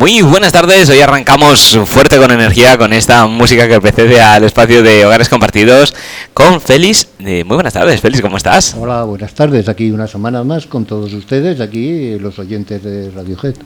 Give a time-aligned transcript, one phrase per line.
[0.00, 4.82] Muy buenas tardes, hoy arrancamos fuerte con energía con esta música que precede al espacio
[4.82, 5.94] de hogares compartidos
[6.32, 7.06] con Félix.
[7.18, 8.74] Eh, muy buenas tardes, Félix, ¿cómo estás?
[8.80, 13.36] Hola, buenas tardes, aquí una semana más con todos ustedes, aquí los oyentes de Radio
[13.36, 13.58] Jet.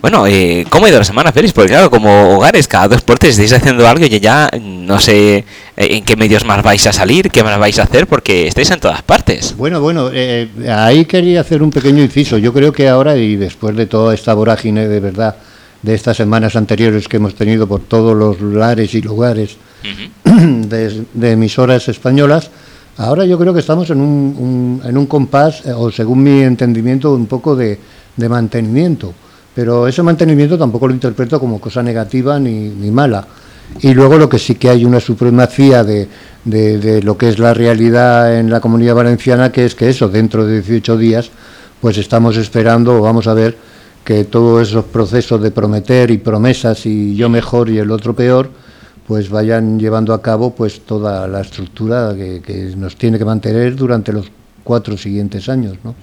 [0.00, 1.52] Bueno, eh, ¿cómo ha ido la semana, Félix?
[1.52, 5.44] Porque claro, como hogares, cada dos portes estáis haciendo algo y ya no sé eh,
[5.76, 8.80] en qué medios más vais a salir, qué más vais a hacer, porque estáis en
[8.80, 9.54] todas partes.
[9.58, 12.38] Bueno, bueno, eh, ahí quería hacer un pequeño inciso.
[12.38, 15.36] Yo creo que ahora y después de toda esta vorágine de verdad
[15.82, 19.56] de estas semanas anteriores que hemos tenido por todos los lares y lugares
[20.24, 22.50] de, de emisoras españolas,
[22.96, 26.40] ahora yo creo que estamos en un, un- en un compás, eh, o según mi
[26.42, 27.78] entendimiento, un poco de,
[28.16, 29.12] de mantenimiento.
[29.54, 33.26] Pero ese mantenimiento tampoco lo interpreto como cosa negativa ni, ni mala.
[33.80, 36.08] Y luego lo que sí que hay una supremacía de,
[36.44, 40.44] de- lo que es la realidad en la comunidad valenciana, que es que eso, dentro
[40.46, 41.30] de 18 días,
[41.80, 43.56] pues estamos esperando, o vamos a ver,
[44.04, 48.50] que todos esos procesos de prometer y promesas y yo mejor y el otro peor,
[49.06, 54.12] pues vayan llevando a cabo pues toda la estructura que nos tiene que mantener durante
[54.12, 54.30] los
[54.64, 55.94] cuatro siguientes años, ¿no?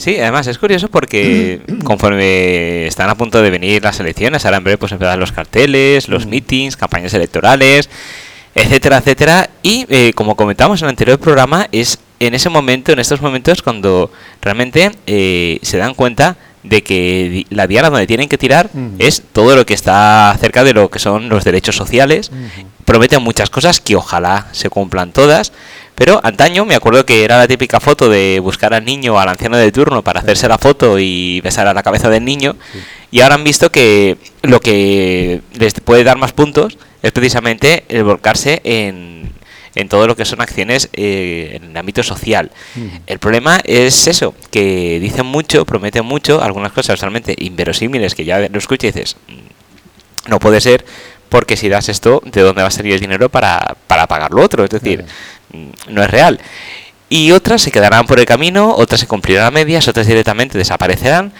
[0.00, 4.64] Sí, además es curioso porque conforme están a punto de venir las elecciones, ahora en
[4.64, 7.90] breve pues empezarán los carteles, los meetings, campañas electorales,
[8.54, 9.50] etcétera, etcétera.
[9.62, 13.60] Y eh, como comentamos en el anterior programa, es en ese momento, en estos momentos,
[13.60, 18.96] cuando realmente eh, se dan cuenta de que la diana donde tienen que tirar Ujú.
[18.98, 22.30] es todo lo que está cerca de lo que son los derechos sociales.
[22.86, 25.52] Prometen muchas cosas que ojalá se cumplan todas.
[26.00, 29.28] Pero antaño me acuerdo que era la típica foto de buscar al niño o al
[29.28, 32.56] anciano de turno para hacerse la foto y besar a la cabeza del niño.
[33.10, 38.04] Y ahora han visto que lo que les puede dar más puntos es precisamente el
[38.04, 39.30] volcarse en,
[39.74, 42.50] en todo lo que son acciones eh, en el ámbito social.
[43.06, 48.38] El problema es eso, que dicen mucho, prometen mucho, algunas cosas realmente inverosímiles que ya
[48.38, 50.82] lo escuchas y dices, "Mm, no puede ser,
[51.28, 54.42] porque si das esto, ¿de dónde va a salir el dinero para, para pagar lo
[54.42, 54.64] otro?
[54.64, 55.06] Es decir, mm,
[55.88, 56.40] no es real.
[57.08, 61.32] Y otras se quedarán por el camino, otras se cumplirán a medias, otras directamente desaparecerán.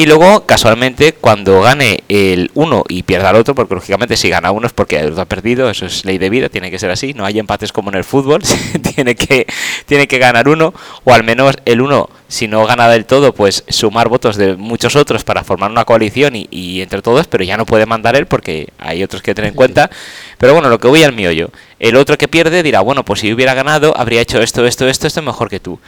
[0.00, 4.50] Y luego, casualmente, cuando gane el uno y pierda el otro, porque lógicamente si gana
[4.50, 6.90] uno es porque el otro ha perdido, eso es ley de vida, tiene que ser
[6.90, 8.40] así, no hay empates como en el fútbol,
[8.94, 9.46] tiene que,
[9.84, 10.72] tiene que ganar uno,
[11.04, 14.96] o al menos el uno, si no gana del todo, pues sumar votos de muchos
[14.96, 18.24] otros para formar una coalición y, y entre todos, pero ya no puede mandar él
[18.24, 19.90] porque hay otros que tener en cuenta.
[20.38, 23.32] Pero bueno, lo que voy al miollo, el otro que pierde dirá, bueno, pues si
[23.32, 25.78] hubiera ganado, habría hecho esto, esto, esto, esto mejor que tú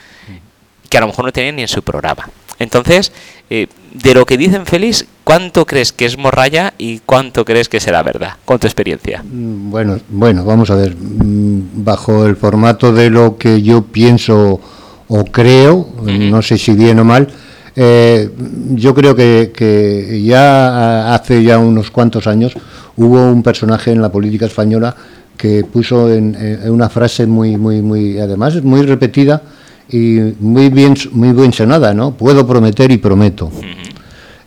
[0.92, 2.28] que a lo mejor no tienen ni en su programa.
[2.58, 3.12] Entonces,
[3.48, 7.80] eh, de lo que dicen Félix, ¿cuánto crees que es morralla y cuánto crees que
[7.80, 9.22] será verdad, con tu experiencia?
[9.24, 10.94] Mm, Bueno, bueno, vamos a ver.
[10.94, 14.60] mm, Bajo el formato de lo que yo pienso
[15.08, 17.26] o creo, no sé si bien o mal,
[17.74, 18.28] eh,
[18.72, 22.52] yo creo que, que ya hace ya unos cuantos años
[22.98, 24.94] hubo un personaje en la política española
[25.36, 29.42] que puso en, en una frase muy, muy, muy, además muy repetida
[29.90, 32.12] y muy bien, muy bien sonada, ¿no?
[32.16, 33.50] Puedo prometer y prometo.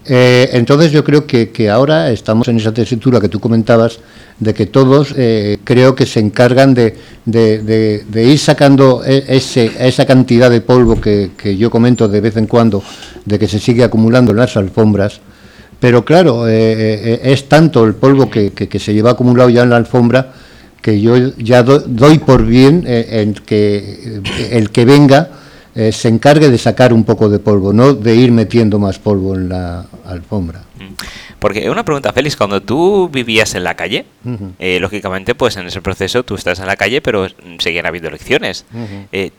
[0.07, 3.97] Eh, entonces yo creo que, que ahora estamos en esa tesitura que tú comentabas
[4.39, 6.95] de que todos eh, creo que se encargan de,
[7.25, 12.07] de- de- de ir sacando e- ese, esa cantidad de polvo que, que yo comento
[12.07, 12.83] de vez en cuando,
[13.25, 15.21] de que se sigue acumulando en las alfombras.
[15.79, 19.63] Pero claro, eh, eh, es tanto el polvo que, que- que se lleva acumulado ya
[19.63, 20.33] en la alfombra
[20.85, 25.29] que yo ya do- doy por bien eh, en que eh, el que venga
[25.73, 29.33] eh, se encargue de sacar un poco de polvo, no de ir metiendo más polvo
[29.33, 30.61] en la alfombra.
[31.39, 34.05] Porque una pregunta, Félix, cuando tú vivías en la calle,
[34.59, 38.09] eh, lógicamente, pues en ese proceso tú estás en la calle, pero mm, seguían habiendo
[38.09, 38.65] elecciones.
[39.11, 39.31] Eh,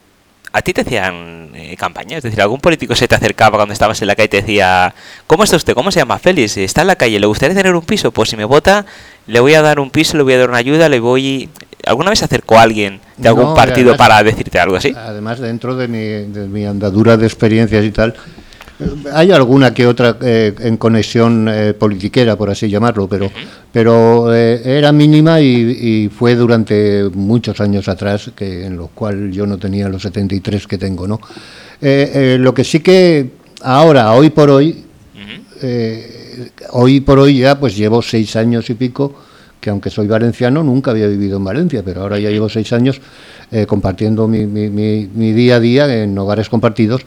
[0.56, 2.16] ¿A ti te hacían eh, campaña?
[2.16, 4.94] Es decir, ¿algún político se te acercaba cuando estabas en la calle y te decía,
[5.26, 5.74] ¿cómo está usted?
[5.74, 6.18] ¿Cómo se llama?
[6.18, 8.10] Félix, está en la calle, ¿le gustaría tener un piso?
[8.10, 8.86] Pues si me vota,
[9.26, 11.50] le voy a dar un piso, le voy a dar una ayuda, le voy...
[11.84, 14.94] ¿Alguna vez se acercó alguien de algún No, partido además- para decirte algo así?
[14.96, 15.98] Además, dentro de mi,
[16.32, 18.14] de mi andadura de experiencias y tal,
[19.12, 23.30] hay alguna que otra eh, en conexión eh, politiquera, por así llamarlo, pero,
[23.72, 25.46] pero eh, era mínima y,
[26.04, 30.66] y fue durante muchos años atrás, que en los cuales yo no tenía los 73
[30.66, 31.20] que tengo, ¿no?
[31.80, 33.30] Lo que sí que
[33.62, 34.84] ahora, hoy por hoy,
[36.72, 39.14] hoy por hoy ya pues llevo seis años y pico
[39.60, 43.00] que aunque soy valenciano nunca había vivido en Valencia, pero ahora ya llevo seis años
[43.50, 47.02] eh, compartiendo mi, mi- mi- mi día a día en hogares compartidos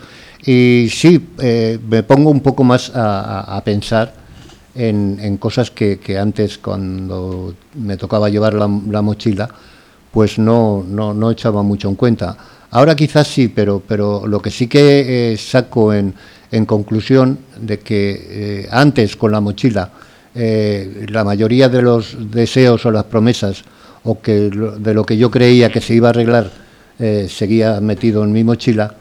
[0.46, 4.14] y sí, eh, me pongo un poco más a, pensar
[4.76, 9.50] en, cosas que, que antes cuando me tocaba llevar la, la mochila
[10.12, 12.36] pues no, no, no echaba mucho en cuenta.
[12.72, 16.14] Ahora quizás sí, pero, pero lo que sí que eh, saco en,
[16.52, 19.92] en, conclusión de que eh, antes con la mochila
[20.36, 23.64] eh, la mayoría de los deseos o las promesas
[24.04, 26.52] o que de lo que yo creía que se iba a arreglar
[27.30, 28.94] seguía metido en mi mochila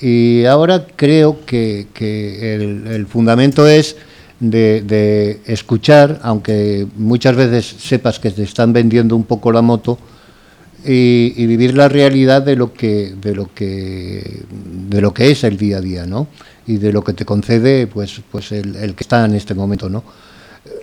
[0.00, 3.96] y ahora creo que, que el, fundamento es
[4.40, 9.98] de, de, escuchar, aunque muchas veces sepas que te están vendiendo un poco la moto,
[10.84, 14.42] y, vivir la realidad de lo que de lo que
[14.88, 16.28] de lo que es el día a día no
[16.66, 20.02] y de lo que te concede pues pues el, que está en este momento no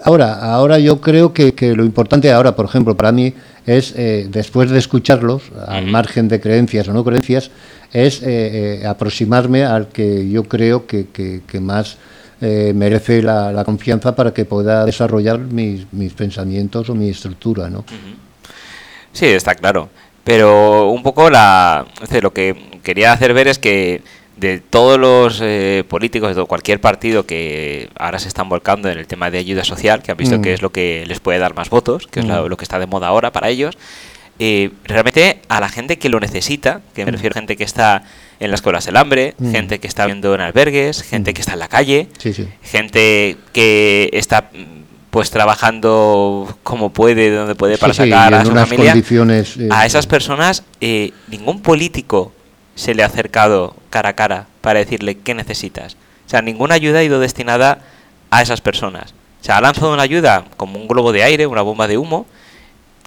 [0.04, 3.34] ahora ahora yo creo que, lo importante ahora por ejemplo para mí
[3.66, 7.50] es eh, después de escucharlos al margen de creencias o no creencias
[7.94, 11.98] es eh, eh, aproximarme al que yo creo que, que, más
[12.40, 17.84] merece la, confianza para que pueda desarrollar mis, mis pensamientos o mi estructura no
[19.12, 19.90] Sí, está claro.
[20.24, 21.88] Pero un poco la,
[22.22, 24.04] lo que quería hacer ver es que
[24.36, 29.08] de todos los eh, políticos de cualquier partido que ahora se están volcando en el
[29.08, 30.54] tema de ayuda social, que han visto que mm.
[30.54, 32.46] es lo que les puede dar más votos, que es mm.
[32.48, 33.78] lo, que está de moda ahora para ellos,
[34.40, 37.16] eh, realmente a la gente que lo necesita, que me mm.
[37.16, 38.04] refiero a gente que está
[38.40, 41.60] en las escuelas del hambre, gente que está viendo en albergues, gente que está en
[41.60, 42.08] la calle,
[42.62, 44.52] gente que está
[45.10, 48.94] pues trabajando como puede, donde puede para sacar a su familia.
[48.96, 52.32] Eh, a esas personas eh, ningún político
[52.76, 55.98] se le ha acercado cara a cara para decirle qué necesitas.
[56.28, 57.80] O sea, ninguna ayuda ha ido destinada
[58.30, 59.16] a esas personas.
[59.42, 62.28] O sea, ha lanzado una ayuda como un globo de aire, una bomba de humo,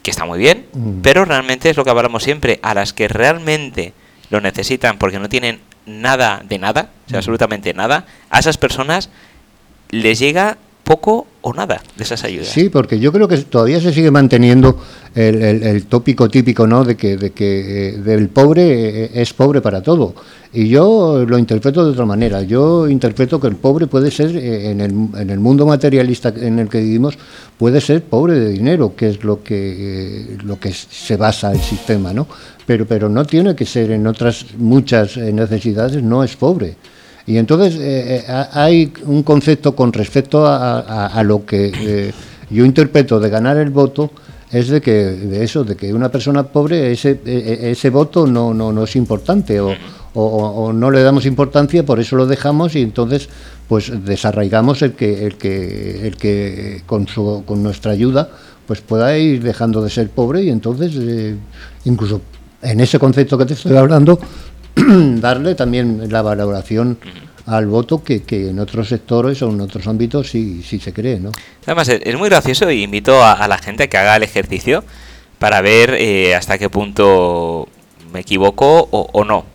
[0.03, 1.01] que está muy bien, mm.
[1.03, 3.93] pero realmente es lo que hablamos siempre, a las que realmente
[4.31, 7.21] lo necesitan porque no tienen nada de nada, o sea, mm.
[7.21, 9.11] absolutamente nada, a esas personas
[9.91, 12.49] les llega poco o nada de esas ayudas.
[12.49, 14.79] Sí, porque yo creo que todavía se sigue manteniendo
[15.15, 16.85] el, tópico típico, ¿no?
[16.85, 20.15] De que, de que eh, del pobre eh, es pobre para todo.
[20.53, 22.43] Y yo lo interpreto de otra manera.
[22.43, 26.59] Yo interpreto que el pobre puede ser, eh, en el, en el mundo materialista en
[26.59, 27.17] el que vivimos,
[27.57, 32.13] puede ser pobre de dinero, que es lo que, lo que se basa el sistema,
[32.13, 32.27] ¿no?
[32.67, 36.77] Pero, pero no tiene que ser en otras muchas necesidades, no es pobre.
[37.27, 42.13] Y entonces eh, eh, hay un concepto con respecto a, lo que eh,
[42.51, 44.11] yo interpreto de ganar el voto,
[44.51, 48.73] es de que de eso, de que una persona pobre ese, ese voto no, no,
[48.73, 49.73] no es importante o,
[50.15, 53.29] o, no le damos importancia, por eso lo dejamos y entonces
[53.69, 58.29] pues desarraigamos el que el que el que con su, con nuestra ayuda
[58.67, 60.93] pues pueda ir dejando de ser pobre y entonces
[61.85, 62.21] incluso
[62.63, 64.19] en ese concepto que te estoy hablando
[65.21, 66.99] darle también la valoración
[67.47, 71.33] al voto que, en otros sectores o en otros ámbitos sí, sí se cree, ¿no?
[71.67, 74.85] Además, es muy gracioso y invito a, la gente a que haga el ejercicio
[75.39, 77.69] para ver eh, hasta qué punto
[78.13, 79.47] me equivoco o, no.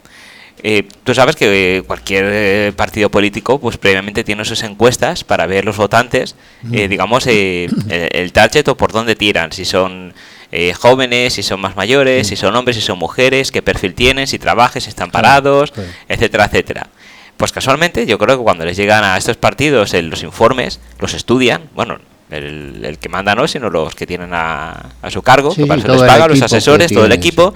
[0.64, 5.64] Eh, tú sabes que cualquier eh, partido político, pues previamente tiene sus encuestas para ver
[5.64, 10.14] los votantes, digamos, el, el target o por dónde tiran, si son
[10.52, 14.28] eh, jóvenes, si son más mayores, si son hombres, si son mujeres, qué perfil tienen,
[14.28, 15.74] si trabajan, si están parados,
[16.08, 16.88] etcétera, etcétera.
[17.38, 21.70] Pues casualmente yo creo que cuando les llegan a estos partidos los informes, los estudian,
[21.76, 22.00] bueno,
[22.32, 26.02] el, que manda no, sino los que tienen a, su cargo, que para eso les
[26.02, 27.54] paga, los asesores, todo el equipo.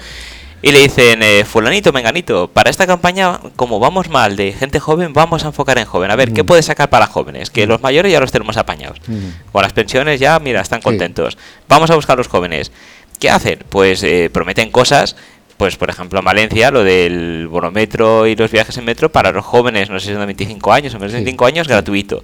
[0.62, 5.14] Y le dicen, eh, fulanito, menganito, para esta campaña, como vamos mal de gente joven,
[5.14, 6.12] vamos a enfocar en joven.
[6.12, 6.46] A ver, ¿qué mm.
[6.46, 7.50] puede sacar para jóvenes?
[7.50, 7.70] Que mm.
[7.70, 9.00] los mayores ya los tenemos apañados.
[9.08, 9.52] Mm.
[9.52, 11.38] Con las pensiones ya, mira, están contentos.
[11.70, 12.74] Vamos a buscar los jóvenes.
[13.20, 13.60] ¿Qué hacen?
[13.70, 15.16] Pues eh, prometen cosas,
[15.56, 19.46] pues por ejemplo en Valencia, lo del bonometro y los viajes en metro, para los
[19.46, 22.24] jóvenes, no sé si son de 25 años o menos de 25 años, gratuito.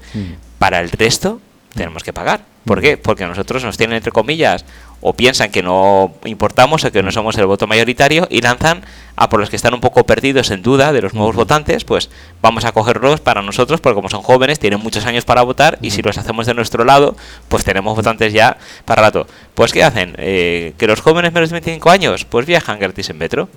[0.60, 1.40] Para el resto,
[1.74, 2.42] tenemos que pagar.
[2.66, 2.98] ¿Por qué?
[2.98, 4.66] Porque nosotros nos tienen, entre comillas,
[5.08, 8.82] o piensan que no importamos o que no somos el voto mayoritario y lanzan
[9.16, 12.10] a por los que están un poco perdidos en duda de los nuevos votantes, pues
[12.42, 15.92] vamos a cogerlos para nosotros, porque como son jóvenes, tienen muchos años para votar y
[15.92, 17.16] si los hacemos de nuestro lado,
[17.50, 19.28] pues tenemos votantes ya para rato.
[19.54, 20.16] Pues ¿qué hacen?
[20.18, 23.48] Eh, que los jóvenes menos de 25 años, pues viajan gratis en metro.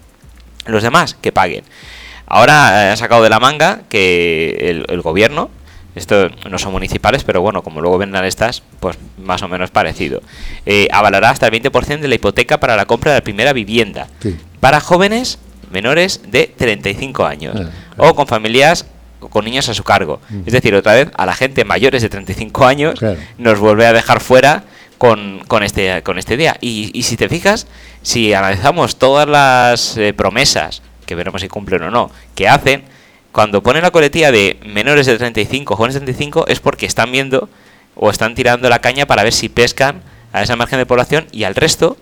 [0.67, 1.65] Los demás, que paguen.
[2.27, 5.49] Ahora eh, ha sacado de la manga que el gobierno
[5.95, 10.23] esto no son municipales, pero bueno, como luego vendrán estas, pues más o menos parecido.
[10.67, 14.07] Eh, avalará hasta el 20% de la hipoteca para la compra de la primera vivienda.
[14.61, 15.39] Para jóvenes
[15.71, 17.57] menores de 35 años.
[17.61, 18.87] Ah, o con familias
[19.19, 20.21] con niños a su cargo.
[20.47, 23.01] Es decir, otra vez, a la gente mayores de 35 años
[23.37, 24.63] nos vuelve a dejar fuera
[24.97, 26.57] con, con, este, con este día.
[26.61, 27.67] Y, y, si te fijas,
[28.03, 32.85] si analizamos todas las eh, promesas, que veremos si cumplen o no, que hacen,
[33.33, 37.49] cuando ponen la coletilla de menores de 35, jóvenes de 35, es porque están viendo
[37.95, 41.45] o están tirando la caña para ver si pescan a esa margen de población y
[41.45, 41.97] al resto,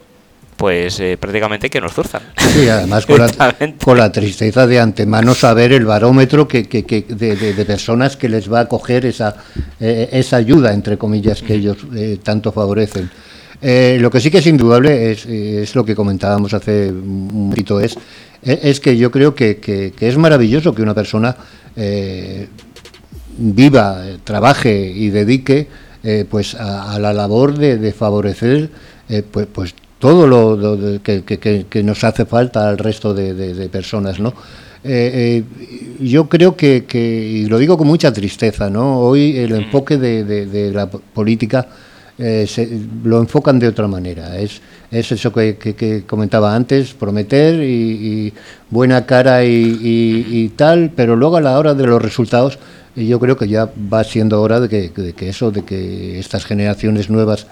[0.56, 2.22] pues eh, prácticamente que nos zurzan.
[2.38, 3.54] Sí, además con la,
[3.84, 8.50] con la, tristeza de antemano saber el barómetro que, que, que de, personas que les
[8.50, 9.36] va a coger esa,
[9.80, 13.10] eh, esa ayuda, entre comillas, que ellos eh, tanto favorecen.
[13.60, 17.96] lo que sí que es indudable es, es lo que comentábamos hace un momentito, es,
[18.42, 21.36] es que yo creo que, es maravilloso que una persona
[23.38, 25.68] viva, trabaje y dedique
[26.30, 28.70] pues a, la labor de, favorecer
[29.30, 34.34] pues, pues todo lo, que, nos hace falta al resto de, personas, ¿no?
[34.84, 39.00] Eh, eh, yo creo que, y lo digo con mucha tristeza, ¿no?
[39.00, 39.56] Hoy el mm.
[39.56, 41.66] enfoque de, la política
[42.18, 42.46] eh,
[43.04, 44.38] lo enfocan de otra manera.
[44.38, 48.32] Es, es eso que, comentaba antes, prometer y,
[48.70, 52.58] buena cara y, tal, pero luego a la hora de los resultados,
[52.94, 57.46] yo creo que ya va siendo hora de que eso, de que estas generaciones nuevas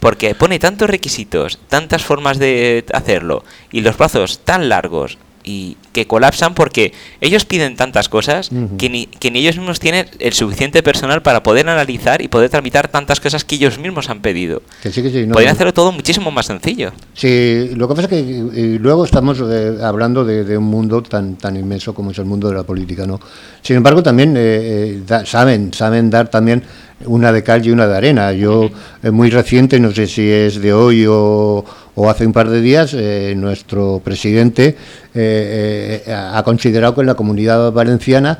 [0.00, 6.06] Porque pone tantos requisitos, tantas formas de hacerlo y los plazos tan largos y que
[6.06, 10.82] colapsan porque ellos piden tantas cosas que, ni, que ni ellos mismos tienen el suficiente
[10.82, 14.62] personal para poder analizar y poder tramitar tantas cosas que ellos mismos han pedido.
[14.82, 16.92] Podrían hacerlo todo muchísimo más sencillo.
[17.14, 21.56] Sí, lo que pasa es que luego estamos eh, hablando de, un mundo tan tan
[21.56, 23.20] inmenso como es el mundo de la política, ¿no?
[23.62, 26.62] Sin embargo, también eh, eh, saben saben dar también
[27.06, 28.32] una de cal y una de arena.
[28.32, 28.70] Yo,
[29.10, 31.64] muy reciente, no sé si es de hoy o,
[31.96, 34.76] hace un par de días, eh, nuestro presidente
[35.14, 38.38] eh, eh, ha considerado que en la comunidad valenciana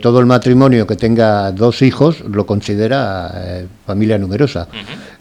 [0.00, 4.66] todo el matrimonio que tenga dos hijos lo considera familia numerosa.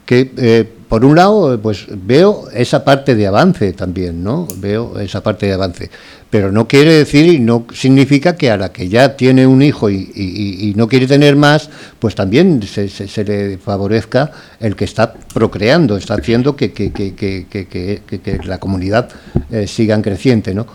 [0.08, 4.48] Que por un lado, pues veo esa parte de avance también, ¿no?
[4.58, 5.92] Veo esa parte de avance
[6.30, 9.90] pero no quiere decir y no significa que a la que ya tiene un hijo
[9.90, 15.98] y, no quiere tener más, pues también se, se, le favorezca el que está procreando,
[15.98, 19.10] está haciendo que, que, que, la comunidad
[19.50, 20.68] eh, siga creciente, ¿no?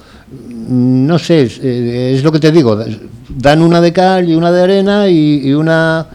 [0.69, 2.83] No sé, eh, es, lo que te digo,
[3.29, 6.07] dan una de cal y una de arena y, una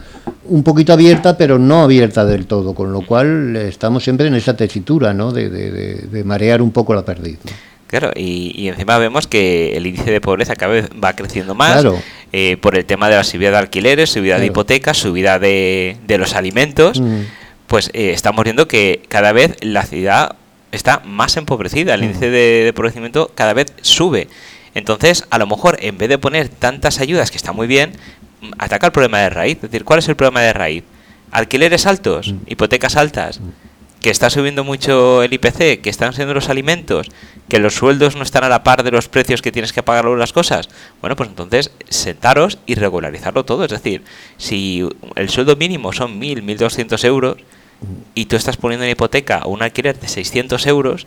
[0.44, 4.56] un poquito abierta, pero no abierta del todo, con lo cual estamos siempre en esa
[4.56, 5.32] tesitura, ¿no?
[5.32, 7.38] De, de, marear un poco la perdiz.
[7.86, 11.84] Claro, y, encima vemos que el índice de pobreza cada vez va creciendo más
[12.32, 16.18] eh, por el tema de la subida de alquileres, subida de hipotecas, subida de, de
[16.18, 17.00] los alimentos.
[17.00, 17.22] Mm.
[17.66, 20.36] Pues eh, estamos viendo que cada vez la ciudad
[20.70, 22.04] está más empobrecida, el mm.
[22.04, 24.28] índice de, de empobrecimiento cada vez sube.
[24.74, 27.92] Entonces, a lo mejor en vez de poner tantas ayudas, que está muy bien,
[28.58, 29.56] ataca el problema de raíz.
[29.56, 30.84] Es decir, ¿cuál es el problema de raíz?
[31.30, 32.38] Alquileres altos, mm.
[32.46, 33.40] hipotecas altas
[34.00, 37.08] que está subiendo mucho el IPC, que están siendo los alimentos,
[37.48, 40.04] que los sueldos no están a la par de los precios que tienes que pagar
[40.04, 40.68] las cosas,
[41.00, 43.64] bueno, pues entonces sentaros y regularizarlo todo.
[43.64, 44.02] Es decir,
[44.36, 47.36] si el sueldo mínimo son 1.000, 1.200 euros
[48.14, 51.06] y tú estás poniendo en hipoteca un alquiler de 600 euros,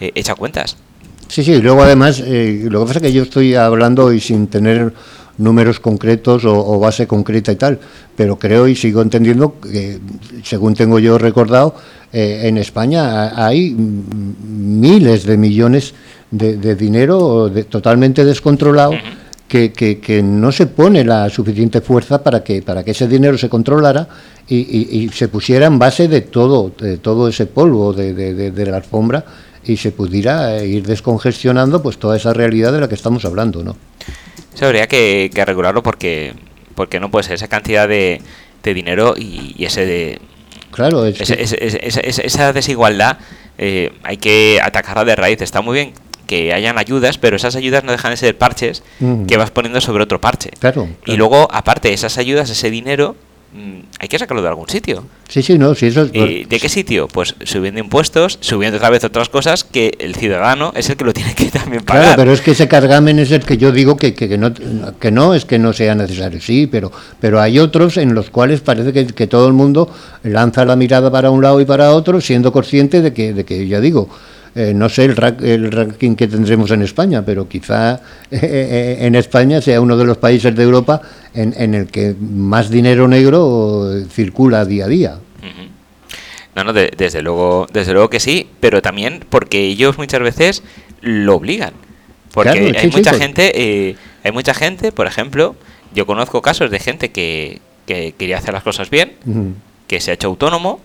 [0.00, 0.76] eh, echa cuentas.
[1.28, 4.46] Sí, sí, luego además, eh, lo que pasa es que yo estoy hablando y sin
[4.46, 4.94] tener
[5.38, 7.78] números concretos o, base concreta y tal,
[8.16, 9.98] pero creo y sigo entendiendo que,
[10.42, 11.74] según tengo yo recordado,
[12.12, 15.94] eh, en España hay miles de millones
[16.30, 18.92] de, dinero totalmente descontrolado.
[19.48, 23.48] Que, que, no se pone la suficiente fuerza para que para que ese dinero se
[23.48, 24.06] controlara
[24.46, 29.24] y, se pusiera en base de todo de todo ese polvo de, de la alfombra
[29.64, 33.76] y se pudiera ir descongestionando pues toda esa realidad de la que estamos hablando, ¿no?
[34.54, 36.34] Se habría que, regularlo porque
[36.74, 38.20] porque no puede ser esa cantidad de,
[38.62, 40.20] dinero y, ese de
[40.70, 43.16] claro esa desigualdad
[43.56, 45.94] eh, hay que atacarla de raíz está muy bien
[46.28, 48.84] que hayan ayudas, pero esas ayudas no dejan de ser parches
[49.26, 50.50] que vas poniendo sobre otro parche.
[50.60, 50.86] claro.
[51.06, 53.16] Y luego, aparte, esas ayudas, ese dinero,
[53.98, 55.04] hay que sacarlo de algún sitio.
[55.28, 56.10] Sí, sí, no, sí, eso es...
[56.14, 57.08] ¿Y ¿De qué sitio?
[57.08, 61.12] Pues subiendo impuestos, subiendo otra vez otras cosas que el ciudadano es el que lo
[61.12, 62.02] tiene que también pagar.
[62.02, 65.10] Claro, pero es que ese cargamen es el que yo digo que, que, no, que
[65.10, 68.92] no es que no sea necesario, sí, pero, pero hay otros en los cuales parece
[68.92, 69.90] que, que todo el mundo
[70.22, 73.66] lanza la mirada para un lado y para otro, siendo consciente de que, de que
[73.66, 74.08] ya digo,
[74.54, 77.94] eh, no sé el, el, ranking que tendremos en España, pero quizá
[78.30, 81.00] eh, eh, en España sea uno de los países de Europa
[81.34, 85.18] en, el que más dinero negro circula día a día.
[86.56, 90.64] No, no, desde luego, desde luego que sí, pero también porque ellos muchas veces
[91.02, 91.72] lo obligan.
[92.32, 95.54] Porque hay mucha gente, hay mucha gente, por ejemplo,
[95.94, 99.12] yo conozco casos de gente que, quería hacer las cosas bien,
[99.86, 100.80] que se ha hecho autónomo,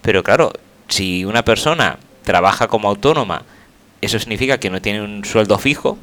[0.00, 0.52] pero claro,
[0.88, 1.98] si una persona
[2.30, 3.42] trabaja como autónoma,
[4.00, 5.98] eso significa que no tiene un sueldo fijo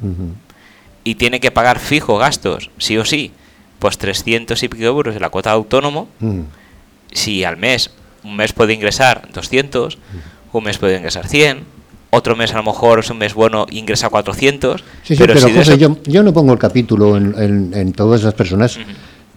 [1.04, 3.32] y tiene que pagar fijo gastos, sí o sí,
[3.78, 6.06] pues 300 y pico euros de la cuota de autónomo.
[7.10, 7.90] Si al mes,
[8.24, 9.96] un mes puede ingresar 200,
[10.52, 11.64] un mes puede ingresar 100,
[12.10, 14.84] otro mes a lo mejor es un mes bueno ingresa 400.
[15.16, 15.34] pero,
[16.04, 18.78] yo, no pongo el capítulo en, todas esas personas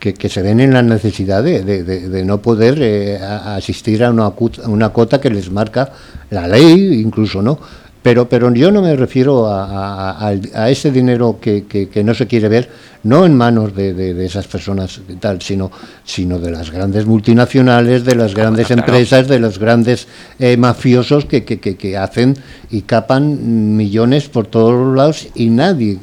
[0.01, 4.33] que, se ven en la necesidad de, no poder eh, asistir a una,
[4.65, 5.91] una cuota que les marca
[6.31, 7.59] la ley, incluso, ¿no?
[8.01, 10.33] Pero, pero yo no me refiero a,
[10.67, 12.67] ese dinero que, que, no se quiere ver,
[13.03, 15.69] no en manos de, esas personas tal, sino,
[16.03, 20.07] sino de las grandes multinacionales, de las grandes empresas, de los grandes
[20.39, 22.35] eh, mafiosos que, que, hacen
[22.71, 25.99] y capan millones por todos lados y nadie,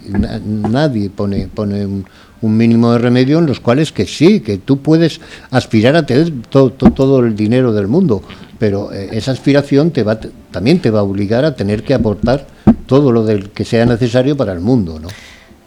[0.47, 2.07] nadie pone, pone un,
[2.41, 5.21] un mínimo de remedio en los cuales que sí, que tú puedes
[5.51, 8.23] aspirar a tener todo, todo, el dinero del mundo,
[8.59, 10.19] pero eh, esa aspiración te va,
[10.51, 12.47] también te va a obligar a tener que aportar
[12.87, 15.09] todo lo del que sea necesario para el mundo, ¿no?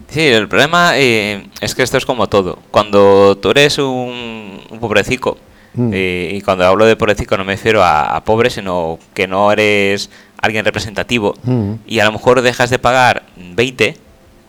[0.07, 2.59] Sí, el problema eh, es que esto es como todo.
[2.69, 5.37] Cuando tú eres un, un pobrecico,
[5.73, 5.89] mm.
[5.93, 10.09] eh, y cuando hablo de pobrecico no me refiero a, pobre, sino que no eres
[10.41, 11.73] alguien representativo, mm.
[11.87, 13.95] y a lo mejor dejas de pagar 20,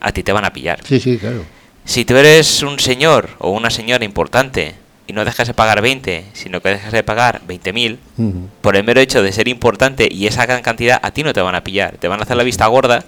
[0.01, 0.81] a ti te van a pillar.
[0.85, 1.45] Sí, sí, claro.
[1.85, 4.75] Si tú eres un señor o una señora importante
[5.07, 7.99] y no dejas de pagar 20, sino que dejas de pagar 20.000,
[8.61, 11.40] por el mero hecho de ser importante y esa gran cantidad, a ti no te
[11.40, 11.97] van a pillar.
[11.99, 13.05] Te van a hacer la vista gorda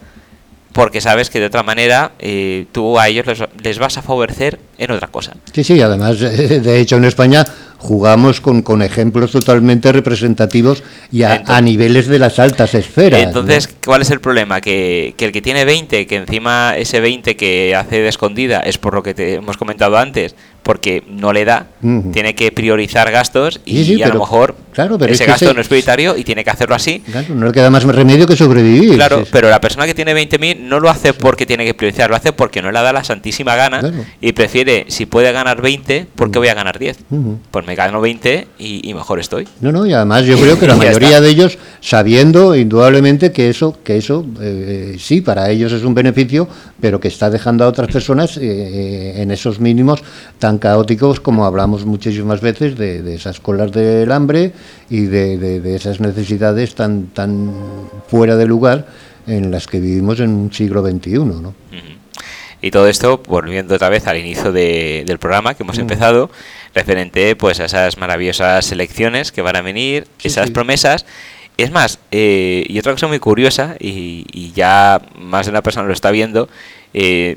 [0.75, 3.25] porque sabes que de otra manera eh, tú a ellos
[3.63, 5.35] les, vas a favorecer en otra cosa.
[5.53, 7.47] Sí, sí, además, de hecho en España
[7.79, 10.83] jugamos con, con ejemplos totalmente representativos
[11.13, 13.23] y a, niveles de las altas esferas.
[13.23, 14.61] Entonces, ¿cuál es el problema?
[14.61, 18.79] Que, que, el que tiene 20, que encima ese 20 que hace de escondida es
[18.79, 20.35] por lo que te hemos comentado antes,
[20.65, 21.67] porque no le da,
[22.13, 26.17] tiene que priorizar gastos y, a lo mejor claro, pero ese gasto no es prioritario
[26.17, 27.01] y tiene que hacerlo así.
[27.01, 28.95] Claro, no le queda más remedio que sobrevivir.
[28.95, 32.17] Claro, pero la persona que tiene 20.000 no lo hace porque tiene que priorizar, lo
[32.17, 33.83] hace porque no le da la santísima gana
[34.21, 36.99] y prefiere, si puede ganar 20, ¿por qué voy a ganar 10?
[37.51, 39.47] Pues me gano 20 y, mejor estoy.
[39.61, 43.77] No, no, y además yo creo que la mayoría de ellos, sabiendo indudablemente que eso,
[43.85, 46.49] que eso eh, sí, para ellos es un beneficio,
[46.81, 50.03] pero que está dejando a otras personas eh, en esos mínimos
[50.39, 54.53] tan caóticos como hablamos muchísimas veces de, esas colas del hambre
[54.91, 57.53] y de, esas necesidades tan, tan
[58.09, 58.87] fuera de lugar
[59.27, 61.19] en las que vivimos en un siglo XXI.
[61.19, 61.55] ¿no?
[62.65, 66.31] Y todo esto, volviendo otra vez al inicio del programa que hemos empezado,
[66.75, 71.05] referente pues a esas maravillosas elecciones que van a venir, esas promesas.
[71.59, 75.93] Es más, eh, y otra cosa muy curiosa, y, ya más de una persona lo
[75.93, 76.49] está viendo,
[76.95, 77.37] eh,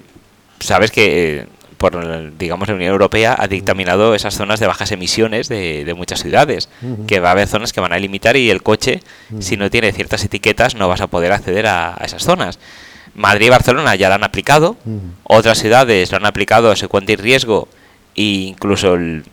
[0.62, 1.46] sabes que eh,
[1.78, 6.70] por digamos la Unión Europea ha dictaminado esas zonas de bajas emisiones de, muchas ciudades,
[7.08, 9.02] que va a haber zonas que van a limitar y el coche,
[9.40, 12.60] si no tiene ciertas etiquetas, no vas a poder acceder a, esas zonas.
[13.14, 14.78] Madrid y Barcelona ya lo han aplicado,
[15.24, 17.68] otras ciudades lo han aplicado se cuenta y riesgo
[18.16, 19.24] e incluso el,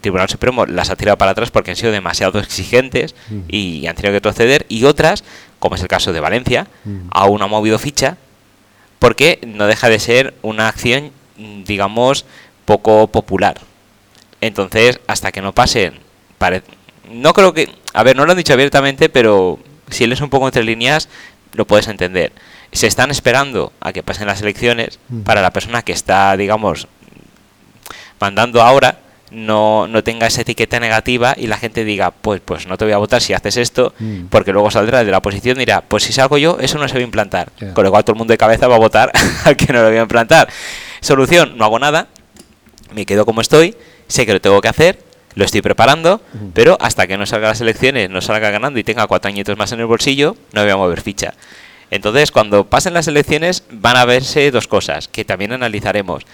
[0.00, 3.14] Tribunal Supremo las ha tirado para atrás porque han sido demasiado exigentes
[3.48, 5.24] y han tenido que proceder y otras,
[5.58, 6.68] como es el caso de Valencia,
[7.10, 8.16] aún ha movido ficha
[8.98, 11.12] porque no deja de ser una acción
[11.64, 12.24] digamos,
[12.64, 13.56] poco popular.
[14.40, 15.94] Entonces, hasta que no pasen,
[17.10, 19.58] no creo que, a ver, no lo han dicho abiertamente, pero
[19.90, 21.08] si lees un poco entre líneas,
[21.54, 22.32] lo puedes entender.
[22.72, 26.86] Se están esperando a que pasen las elecciones para la persona que está, digamos,
[28.20, 28.98] mandando ahora,
[29.30, 32.92] no, no tenga esa etiqueta negativa y la gente diga, pues, pues no te voy
[32.92, 34.26] a votar si haces esto, mm.
[34.30, 36.94] porque luego saldrá de la oposición y dirá, pues si salgo yo, eso no se
[36.94, 37.50] va a implantar.
[37.74, 39.12] Con lo cual todo el mundo de cabeza va a votar
[39.44, 40.48] al que no lo voy a implantar.
[41.00, 42.08] Solución, no hago nada,
[42.92, 43.76] me quedo como estoy,
[44.08, 45.02] sé que lo tengo que hacer,
[45.34, 46.20] lo estoy preparando,
[46.52, 49.70] pero hasta que no salga las elecciones, no salga ganando y tenga cuatro añitos más
[49.72, 51.34] en el bolsillo, no voy a mover ficha.
[51.90, 56.24] Entonces, cuando pasen las elecciones, van a verse dos cosas que también analizaremos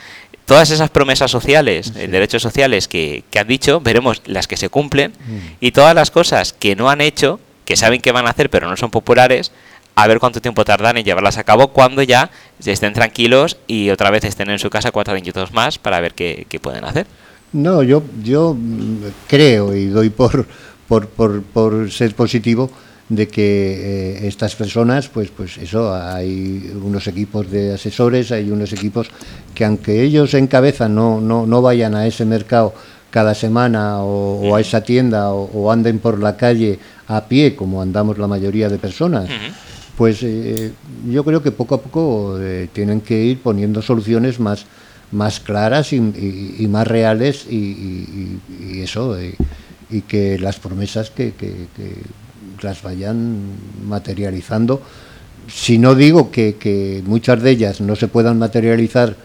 [0.46, 4.68] todas esas promesas sociales, eh, derechos sociales que, que, han dicho, veremos las que se
[4.68, 5.38] cumplen mm.
[5.60, 8.68] y todas las cosas que no han hecho, que saben que van a hacer pero
[8.68, 9.52] no son populares,
[9.94, 12.30] a ver cuánto tiempo tardan en llevarlas a cabo cuando ya
[12.64, 16.46] estén tranquilos y otra vez estén en su casa cuatro minutos más para ver qué,
[16.48, 17.06] qué pueden hacer.
[17.52, 18.56] No, yo, yo
[19.28, 20.46] creo y doy por,
[20.88, 22.70] por, por, por ser positivo
[23.08, 28.72] de que eh, estas personas, pues, pues eso, hay unos equipos de asesores, hay unos
[28.72, 29.08] equipos
[29.54, 32.74] que aunque ellos encabezan no, no, no vayan a ese mercado
[33.10, 38.18] cada semana o, a esa tienda o, anden por la calle a pie como andamos
[38.18, 39.28] la mayoría de personas,
[39.96, 40.72] pues eh,
[41.08, 44.66] yo creo que poco a poco eh, tienen que ir poniendo soluciones más,
[45.12, 46.00] más claras y,
[46.68, 48.40] más reales y,
[48.80, 49.16] eso,
[49.90, 51.32] y que las promesas que
[52.62, 53.38] las vayan
[53.86, 54.82] materializando.
[55.48, 59.16] Si no digo que, muchas de ellas no se puedan materializar,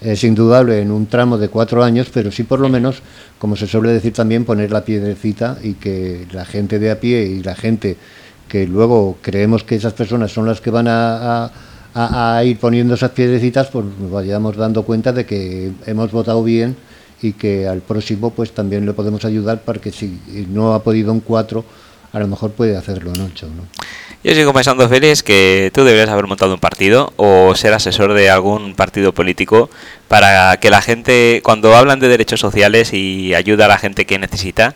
[0.00, 3.02] es indudable, en un tramo de cuatro años, pero sí por lo menos,
[3.38, 7.24] como se suele decir también, poner la piedrecita y que la gente de a pie
[7.24, 7.96] y la gente
[8.48, 11.50] que luego creemos que esas personas son las que van a,
[11.94, 16.76] a ir poniendo esas piedrecitas, pues nos vayamos dando cuenta de que hemos votado bien
[17.20, 20.18] y que al próximo pues también le podemos ayudar para que si
[20.50, 21.64] no ha podido un cuatro
[22.12, 23.64] a lo mejor puede hacerlo en ocho, ¿no?
[24.24, 28.30] Yo sigo pensando, Félix, que tú deberías haber montado un partido o ser asesor de
[28.30, 29.70] algún partido político
[30.08, 34.18] para que la gente, cuando hablan de derechos sociales y ayuda a la gente que
[34.18, 34.74] necesita,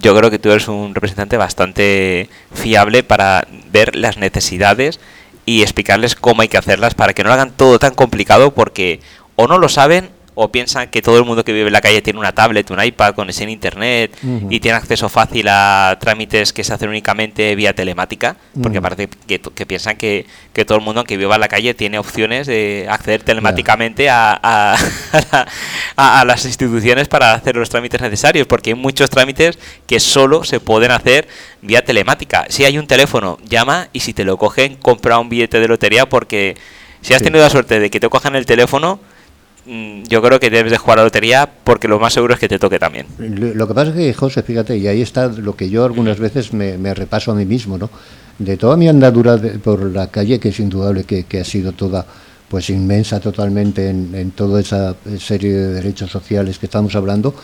[0.00, 5.00] yo creo que tú eres un representante bastante fiable para ver las necesidades
[5.44, 9.00] y explicarles cómo hay que hacerlas para que no hagan todo tan complicado porque
[9.36, 12.00] o no lo saben o piensan que todo el mundo que vive en la calle
[12.00, 14.16] tiene una tablet, un iPad, conexión a internet
[14.48, 19.66] y tiene acceso fácil a trámites que se hacen únicamente vía telemática, porque parece que,
[19.66, 20.26] piensan que,
[20.66, 24.76] todo el mundo, aunque viva en la calle, tiene opciones de acceder telemáticamente a,
[25.96, 30.60] a, las instituciones para hacer los trámites necesarios, porque hay muchos trámites que solo se
[30.60, 31.28] pueden hacer
[31.60, 32.46] vía telemática.
[32.48, 36.08] Si hay un teléfono, llama y si te lo cogen, compra un billete de lotería
[36.08, 36.56] porque
[37.02, 39.00] si has tenido la suerte de que te cojan el teléfono,
[39.64, 42.48] yo creo que debes de jugar a la lotería porque lo más seguro es que
[42.48, 43.06] te toque también.
[43.18, 46.52] Lo que pasa es que, José, fíjate, y ahí está lo que yo algunas veces
[46.52, 47.88] me, repaso a mí mismo, ¿no?
[48.38, 52.04] De toda mi andadura por la calle, que es indudable que, ha sido toda
[52.48, 57.34] pues inmensa totalmente en, toda esa serie de derechos sociales que estamos hablando,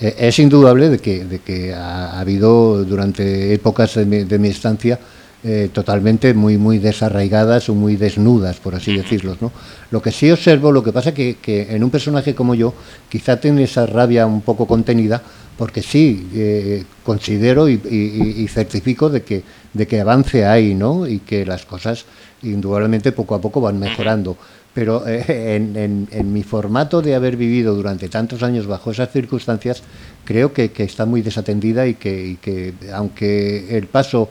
[0.00, 4.48] eh, es indudable de que, de que ha, habido durante épocas de mi, de mi
[4.48, 4.98] estancia
[5.46, 9.36] eh, totalmente muy muy desarraigadas o muy desnudas, por así decirlo.
[9.42, 9.52] ¿no?
[9.90, 12.72] Lo que sí observo, lo que pasa que, que en un personaje como yo,
[13.10, 15.20] quizá tiene esa rabia un poco contenida,
[15.58, 21.06] porque sí eh, considero y, certifico de que, de que avance hay, ¿no?
[21.06, 22.06] Y que las cosas
[22.42, 24.38] indudablemente poco a poco van mejorando.
[24.72, 29.82] Pero eh, en, en, mi formato de haber vivido durante tantos años bajo esas circunstancias,
[30.24, 34.28] creo que, que está muy desatendida y que, y que aunque el paso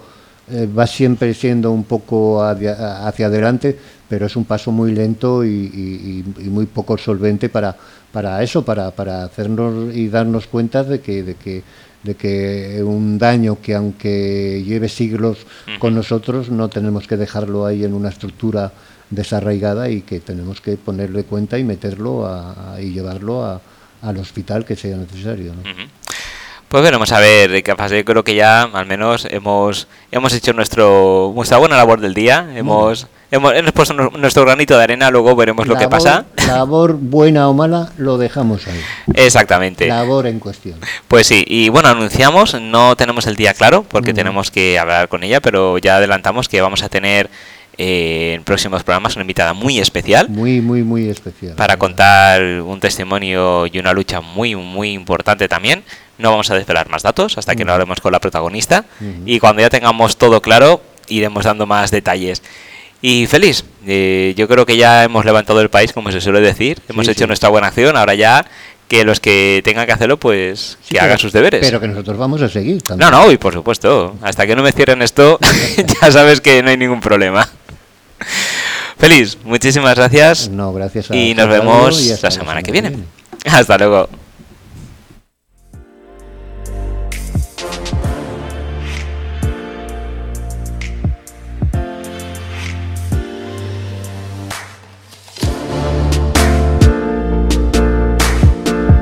[0.51, 3.77] eh, va siempre siendo un poco hacia, adelante,
[4.09, 7.75] pero es un paso muy lento y, muy poco solvente para,
[8.11, 11.63] para eso, para, para hacernos y darnos cuenta de que, de que
[12.03, 15.45] de que un daño que aunque lleve siglos
[15.79, 18.73] con nosotros no tenemos que dejarlo ahí en una estructura
[19.09, 22.29] desarraigada y que tenemos que ponerle cuenta y meterlo
[22.79, 23.61] y llevarlo
[24.01, 25.53] al hospital que sea necesario.
[25.53, 25.61] ¿no?
[26.73, 27.95] Pues veremos a ver qué pasa.
[27.95, 32.49] Yo creo que ya al menos hemos hemos hecho nuestro nuestra buena labor del día.
[32.55, 35.11] Hemos hemos, puesto nuestro granito de arena.
[35.11, 36.25] Luego veremos lo que pasa.
[36.47, 38.81] Labor buena o mala lo dejamos ahí.
[39.13, 39.85] Exactamente.
[39.85, 40.79] Labor en cuestión.
[41.07, 41.45] Pues sí.
[41.47, 42.59] Y bueno anunciamos.
[42.59, 46.59] No tenemos el día claro porque tenemos que hablar con ella, pero ya adelantamos que
[46.59, 47.29] vamos a tener
[47.77, 50.29] en próximos programas, una invitada muy especial.
[50.29, 51.55] Muy, muy, muy especial.
[51.55, 55.83] Para contar un testimonio y una lucha muy, muy importante también.
[56.17, 58.85] No vamos a desvelar más datos hasta que lo hablemos con la protagonista.
[59.25, 62.43] Y cuando ya tengamos todo claro, iremos dando más detalles.
[63.01, 66.79] Y feliz, eh, yo creo que ya hemos levantado el país, como se suele decir.
[66.87, 68.45] Hemos hecho nuestra buena acción, ahora ya
[68.87, 71.61] que los que tengan que hacerlo, pues que pero, hagan sus deberes.
[71.65, 72.81] Pero que nosotros vamos a seguir.
[72.81, 73.09] También.
[73.09, 74.15] No, no, y por supuesto.
[74.21, 75.39] Hasta que no me cierren esto,
[76.01, 77.49] ya sabes que no hay ningún problema.
[78.97, 80.49] Feliz, muchísimas gracias.
[80.49, 82.97] No, gracias a y nos vemos la semana, que viene.
[83.45, 84.09] Hasta luego.